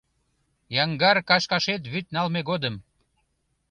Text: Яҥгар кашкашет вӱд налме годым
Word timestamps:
Яҥгар 0.83 1.17
кашкашет 1.29 1.81
вӱд 1.91 2.05
налме 2.15 2.41
годым 2.49 2.75